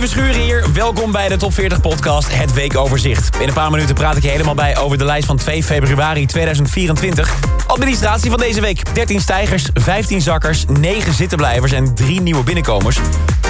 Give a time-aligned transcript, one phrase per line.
[0.00, 0.72] Steven Schuren hier.
[0.72, 3.36] Welkom bij de Top 40 podcast, het weekoverzicht.
[3.36, 6.26] In een paar minuten praat ik je helemaal bij over de lijst van 2 februari
[6.26, 7.34] 2024.
[7.66, 8.94] Administratie van deze week.
[8.94, 12.98] 13 stijgers, 15 zakkers, 9 zittenblijvers en 3 nieuwe binnenkomers.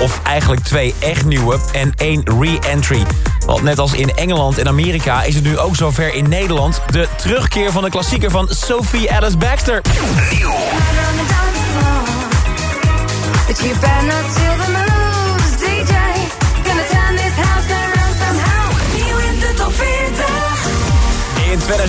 [0.00, 3.02] Of eigenlijk twee echt nieuwe en één re-entry.
[3.46, 6.82] Want net als in Engeland en Amerika is het nu ook zover in Nederland...
[6.90, 9.82] de terugkeer van de klassieker van Sophie Alice Baxter.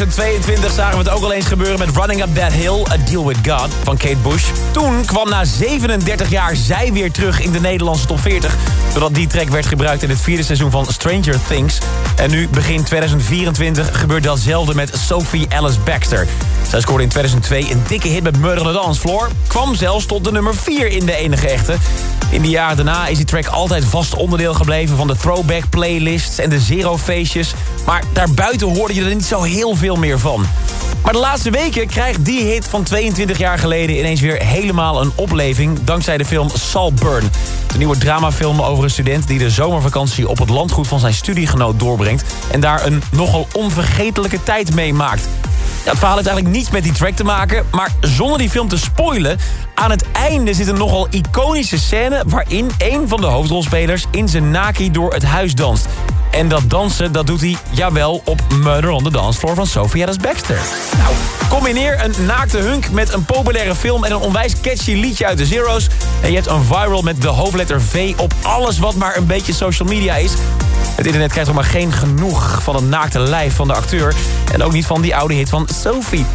[0.07, 3.25] 2022 zagen we het ook al eens gebeuren met Running Up That Hill, A Deal
[3.25, 4.43] With God van Kate Bush.
[4.71, 8.55] Toen kwam na 37 jaar zij weer terug in de Nederlandse top 40.
[8.91, 11.77] Doordat die track werd gebruikt in het vierde seizoen van Stranger Things.
[12.15, 16.27] En nu, begin 2024, gebeurt datzelfde met Sophie Alice Baxter.
[16.69, 19.29] Zij scoorde in 2002 een dikke hit met Murder on the Dance Floor.
[19.47, 21.77] Kwam zelfs tot de nummer 4 in de enige echte.
[22.31, 24.97] In de jaren daarna is die track altijd vast onderdeel gebleven...
[24.97, 27.53] van de throwback playlists en de zero feestjes.
[27.85, 30.45] Maar daarbuiten hoorde je er niet zo heel veel meer van.
[31.03, 33.97] Maar de laatste weken krijgt die hit van 22 jaar geleden...
[33.97, 37.31] ineens weer helemaal een opleving dankzij de film Saltburn.
[37.67, 40.27] De nieuwe dramafilm over een student die de zomervakantie...
[40.27, 42.23] op het landgoed van zijn studiegenoot doorbrengt...
[42.51, 45.27] en daar een nogal onvergetelijke tijd meemaakt.
[45.41, 45.50] Ja,
[45.83, 47.65] het verhaal heeft eigenlijk niets met die track te maken...
[47.71, 49.37] maar zonder die film te spoilen...
[49.75, 52.23] aan het einde zit een nogal iconische scène...
[52.27, 55.87] waarin een van de hoofdrolspelers in zijn naki door het huis danst.
[56.31, 60.03] En dat dansen, dat doet hij, jawel, op Murder on the Dance Floor van Sophie
[60.03, 60.59] Alice Baxter.
[60.97, 61.13] Nou,
[61.49, 64.03] combineer een naakte hunk met een populaire film...
[64.03, 65.87] en een onwijs catchy liedje uit de Zero's...
[66.21, 69.53] en je hebt een viral met de hoofdletter V op alles wat maar een beetje
[69.53, 70.31] social media is...
[70.95, 74.15] Het internet krijgt nog maar geen genoeg van het naakte lijf van de acteur...
[74.53, 76.25] en ook niet van die oude hit van Sophie.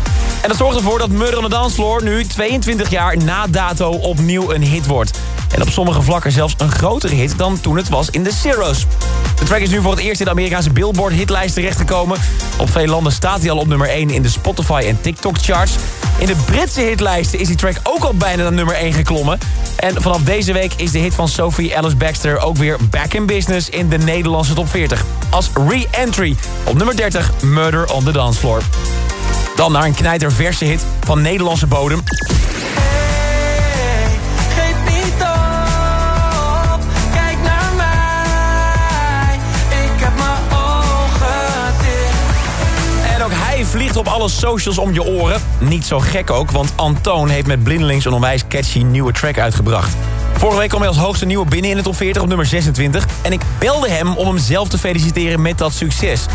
[0.43, 3.91] En dat zorgt ervoor dat Murder on the Dance Floor nu 22 jaar na dato
[3.91, 5.19] opnieuw een hit wordt.
[5.55, 8.87] En op sommige vlakken zelfs een grotere hit dan toen het was in de Zero's.
[9.39, 12.19] De track is nu voor het eerst in de Amerikaanse Billboard hitlijst terechtgekomen.
[12.59, 15.73] Op veel landen staat hij al op nummer 1 in de Spotify en TikTok charts.
[16.19, 19.39] In de Britse hitlijsten is die track ook al bijna naar nummer 1 geklommen.
[19.77, 23.27] En vanaf deze week is de hit van Sophie Alice Baxter ook weer back in
[23.27, 25.05] business in de Nederlandse top 40.
[25.31, 28.63] Als re-entry op nummer 30 Murder on the Dance Floor.
[29.57, 32.03] Dan naar een knijter verse hit van Nederlandse bodem.
[44.17, 45.41] Alle socials om je oren.
[45.59, 49.97] Niet zo gek ook, want Antoon heeft met Blindelings een onwijs catchy nieuwe track uitgebracht.
[50.37, 53.07] Vorige week kwam hij als hoogste nieuwe binnen in de top 40 op nummer 26.
[53.23, 56.27] En ik belde hem om hem zelf te feliciteren met dat succes.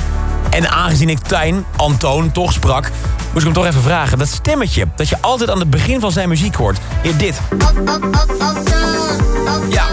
[0.50, 2.92] En aangezien ik Tijn, Antoon, toch sprak...
[3.34, 4.18] moest ik hem toch even vragen.
[4.18, 6.78] Dat stemmetje dat je altijd aan het begin van zijn muziek hoort.
[7.04, 7.42] Hier, dit.
[9.70, 9.88] Ja,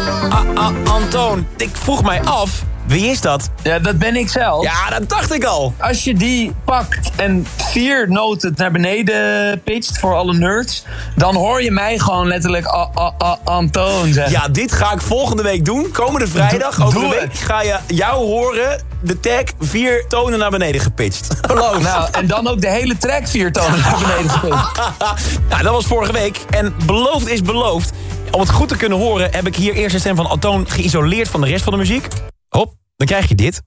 [0.84, 2.62] Antoon, ik vroeg mij af...
[2.88, 3.50] Wie is dat?
[3.62, 4.64] Ja, dat ben ik zelf.
[4.64, 5.74] Ja, dat dacht ik al.
[5.78, 10.84] Als je die pakt en vier noten naar beneden pitcht voor alle nerds...
[11.16, 12.66] dan hoor je mij gewoon letterlijk
[13.44, 14.32] Antoon zeggen.
[14.32, 15.90] Ja, dit ga ik volgende week doen.
[15.92, 18.82] Komende vrijdag, over de week, ga je jou horen...
[19.00, 21.26] de tag vier tonen naar beneden gepitcht.
[21.48, 21.82] Geloof.
[21.82, 24.76] Nou, en dan ook de hele track vier tonen naar beneden gepitcht.
[25.48, 26.40] nou, dat was vorige week.
[26.50, 27.92] En beloofd is beloofd.
[28.30, 31.28] Om het goed te kunnen horen heb ik hier eerst de stem van Antoon geïsoleerd
[31.28, 32.08] van de rest van de muziek.
[32.98, 33.62] Dan krijg je dit.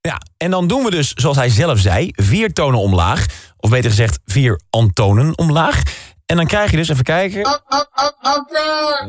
[0.00, 3.26] Ja, en dan doen we dus, zoals hij zelf zei, vier tonen omlaag.
[3.56, 5.82] Of beter gezegd, vier antonen omlaag.
[6.26, 7.40] En dan krijg je dus, even kijken.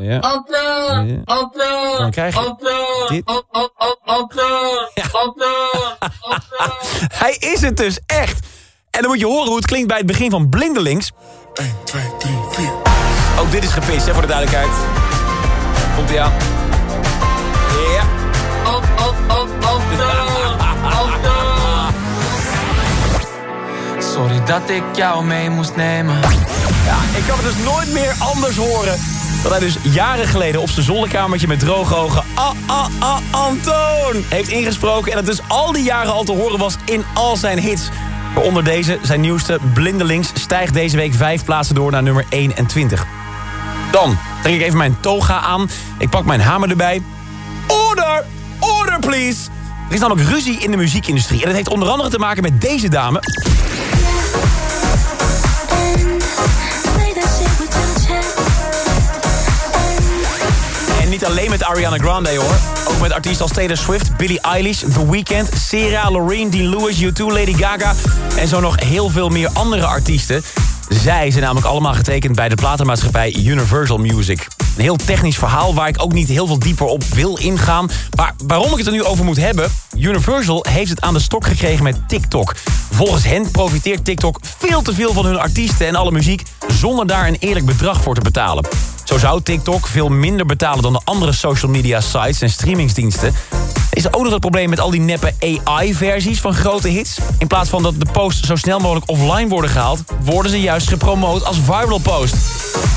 [0.00, 0.20] Ja.
[1.98, 2.54] Dan krijg je
[3.08, 3.22] dit.
[7.12, 8.46] Hij is het dus echt.
[8.90, 11.12] En dan moet je horen hoe het klinkt bij het begin van Blindelings.
[11.54, 12.72] 1, 2, 3, 4.
[13.38, 14.72] Ook dit is gepist, hè, voor de duidelijkheid.
[15.96, 16.32] Komt ie aan.
[23.98, 26.14] Sorry dat ik jou mee moest nemen.
[26.84, 28.98] Ja, ik kan het dus nooit meer anders horen.
[29.42, 32.22] Dat hij dus jaren geleden op zijn zolderkamertje met droge ogen...
[32.34, 34.24] Ah, ah, ah, Antoon!
[34.28, 35.12] heeft ingesproken.
[35.12, 37.88] En het dus al die jaren al te horen was in al zijn hits.
[38.34, 40.30] Onder deze, zijn nieuwste, Blindelings...
[40.34, 43.06] stijgt deze week vijf plaatsen door naar nummer 21.
[43.90, 45.70] Dan trek ik even mijn toga aan.
[45.98, 47.02] Ik pak mijn hamer erbij.
[47.66, 48.24] Order!
[49.24, 51.40] Er is namelijk ruzie in de muziekindustrie.
[51.40, 53.20] En dat heeft onder andere te maken met deze dame.
[61.02, 62.58] En niet alleen met Ariana Grande hoor.
[62.88, 67.24] Ook met artiesten als Taylor Swift, Billie Eilish, The Weeknd, Sarah, Loreen, Dean Lewis, U2,
[67.24, 67.94] Lady Gaga...
[68.36, 70.42] en zo nog heel veel meer andere artiesten.
[70.88, 74.46] Zij zijn namelijk allemaal getekend bij de platenmaatschappij Universal Music.
[74.76, 77.90] Een heel technisch verhaal waar ik ook niet heel veel dieper op wil ingaan.
[78.16, 79.70] Maar waarom ik het er nu over moet hebben...
[79.96, 82.54] Universal heeft het aan de stok gekregen met TikTok.
[82.90, 86.42] Volgens hen profiteert TikTok veel te veel van hun artiesten en alle muziek...
[86.68, 88.68] zonder daar een eerlijk bedrag voor te betalen.
[89.14, 93.34] Zo zou TikTok veel minder betalen dan de andere social media sites en streamingsdiensten.
[93.90, 95.34] Is er ook nog het probleem met al die neppe
[95.64, 97.18] AI-versies van grote hits?
[97.38, 100.02] In plaats van dat de posts zo snel mogelijk offline worden gehaald...
[100.22, 102.34] worden ze juist gepromoot als viral post.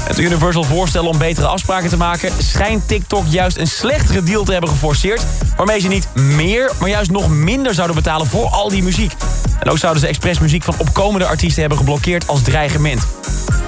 [0.07, 2.31] Het Universal voorstel om betere afspraken te maken...
[2.37, 5.25] schijnt TikTok juist een slechtere deal te hebben geforceerd...
[5.55, 9.13] waarmee ze niet meer, maar juist nog minder zouden betalen voor al die muziek.
[9.59, 13.07] En ook zouden ze expres muziek van opkomende artiesten hebben geblokkeerd als dreigement.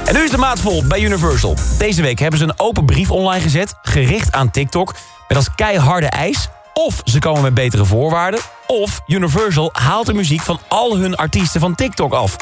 [0.06, 1.56] En nu is de maat vol bij Universal.
[1.78, 4.96] Deze week hebben ze een open brief online gezet, gericht aan TikTok...
[5.28, 8.40] met als keiharde eis of ze komen met betere voorwaarden...
[8.68, 12.36] of Universal haalt de muziek van al hun artiesten van TikTok af.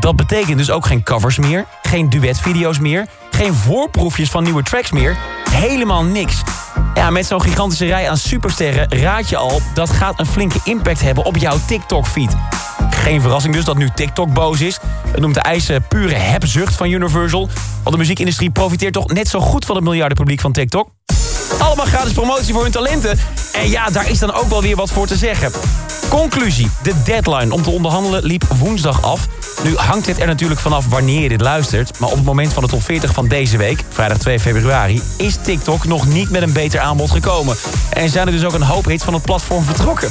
[0.00, 3.06] Dat betekent dus ook geen covers meer, geen duetvideo's meer...
[3.30, 5.16] geen voorproefjes van nieuwe tracks meer,
[5.50, 6.42] helemaal niks.
[6.94, 9.60] Ja, met zo'n gigantische rij aan supersterren raad je al...
[9.74, 12.36] dat gaat een flinke impact hebben op jouw TikTok-feed.
[13.00, 14.78] Geen verrassing dus dat nu TikTok boos is.
[15.06, 17.48] Het noemt de eisen pure hebzucht van Universal.
[17.82, 20.88] Want de muziekindustrie profiteert toch net zo goed van het miljardenpubliek van TikTok.
[21.58, 23.18] Allemaal gratis promotie voor hun talenten.
[23.52, 25.52] En ja, daar is dan ook wel weer wat voor te zeggen.
[26.08, 26.70] Conclusie.
[26.82, 29.26] De deadline om te onderhandelen liep woensdag af.
[29.62, 31.98] Nu hangt het er natuurlijk vanaf wanneer je dit luistert.
[31.98, 35.02] Maar op het moment van de top 40 van deze week, vrijdag 2 februari...
[35.16, 37.56] is TikTok nog niet met een beter aanbod gekomen.
[37.90, 40.10] En zijn er dus ook een hoop hits van het platform vertrokken.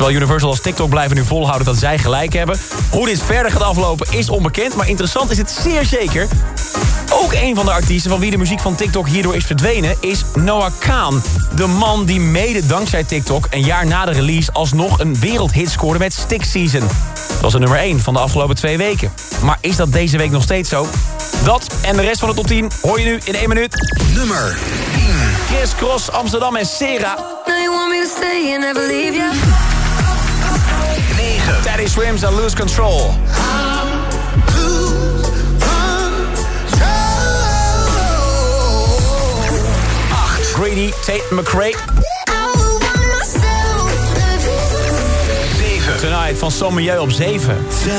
[0.00, 2.58] Zowel Universal als TikTok blijven nu volhouden dat zij gelijk hebben.
[2.90, 6.28] Hoe dit verder gaat aflopen is onbekend, maar interessant is het zeer zeker.
[7.12, 9.96] Ook een van de artiesten van wie de muziek van TikTok hierdoor is verdwenen...
[10.00, 11.22] is Noah Khan.
[11.54, 14.52] De man die mede dankzij TikTok een jaar na de release...
[14.52, 16.80] alsnog een wereldhit scoorde met Stick Season.
[17.28, 19.12] Dat was de nummer 1 van de afgelopen twee weken.
[19.42, 20.86] Maar is dat deze week nog steeds zo?
[21.44, 24.00] Dat en de rest van de top 10 hoor je nu in één minuut.
[24.14, 24.58] Nummer
[24.94, 25.56] 10.
[25.56, 27.14] Chris Cross, Amsterdam en Sera.
[27.46, 29.79] Now you want me to stay and never leave you.
[31.50, 31.62] 9.
[31.62, 33.14] Teddy Swims en Lose Control.
[40.54, 41.74] Greedy, Tate McRae.
[45.56, 45.96] 7.
[46.00, 47.56] Tonight van Sommelier op 7.
[47.70, 47.92] 6.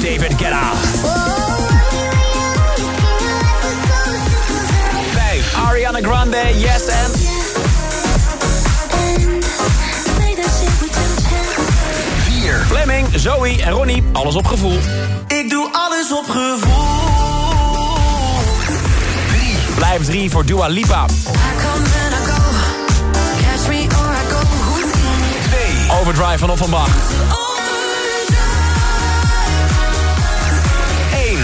[0.00, 0.72] David Guetta.
[5.12, 5.54] 5.
[5.54, 7.31] Ariana Grande, Yes and...
[13.22, 14.78] Zoe en Ronnie, alles op gevoel.
[15.26, 16.84] Ik doe alles op gevoel.
[19.28, 19.54] 3.
[19.74, 21.04] Blijf 3 voor Dua Lipa.
[21.04, 21.08] I
[21.62, 22.42] come and I go.
[23.42, 24.40] Catch me or I go.
[25.88, 26.00] 2.
[26.00, 26.88] Overdrive van Offenbach.
[31.14, 31.38] 1.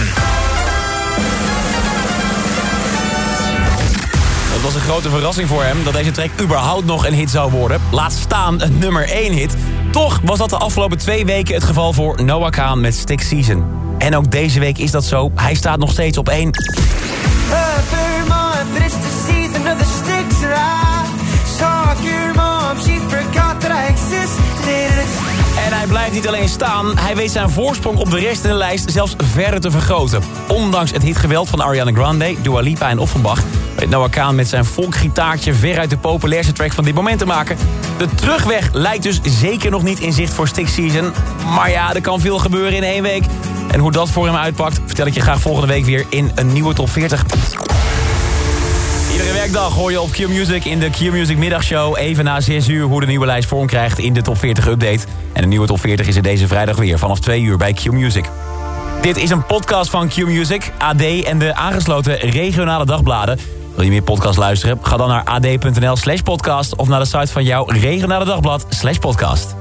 [4.51, 7.51] Het was een grote verrassing voor hem dat deze track überhaupt nog een hit zou
[7.51, 7.81] worden.
[7.91, 9.55] Laat staan een nummer 1 hit.
[9.91, 13.65] Toch was dat de afgelopen twee weken het geval voor Noah Khan met Stick Season.
[13.97, 15.31] En ook deze week is dat zo.
[15.35, 16.49] Hij staat nog steeds op 1.
[17.49, 21.09] Her mom, but it's the season of the sticks and I
[21.57, 25.07] saw your mom, she forgot that I existed.
[25.65, 28.55] En hij blijft niet alleen staan, hij weet zijn voorsprong op de rest in de
[28.55, 30.21] lijst zelfs verder te vergroten.
[30.47, 33.43] Ondanks het hitgeweld van Ariana Grande, Dua Lipa en Offenbach...
[33.79, 37.57] weet Noah Khan met zijn volkgitaartje veruit de populairste track van dit moment te maken.
[37.97, 41.11] De terugweg lijkt dus zeker nog niet in zicht voor Stick Season.
[41.55, 43.23] Maar ja, er kan veel gebeuren in één week.
[43.71, 46.53] En hoe dat voor hem uitpakt, vertel ik je graag volgende week weer in een
[46.53, 47.23] nieuwe top 40.
[49.11, 51.97] Iedere werkdag hoor je op Q-Music in de Q-Music middagshow...
[51.97, 55.05] even na 6 uur hoe de nieuwe lijst vorm krijgt in de top 40 update.
[55.33, 58.25] En de nieuwe top 40 is er deze vrijdag weer vanaf 2 uur bij Q-Music.
[59.01, 63.58] Dit is een podcast van Q-Music, AD en de aangesloten regionale dagbladen.
[63.79, 64.79] Wil je meer podcast luisteren?
[64.81, 66.75] Ga dan naar ad.nl slash podcast...
[66.75, 69.55] of naar de site van jouw regionale dagblad slash podcast.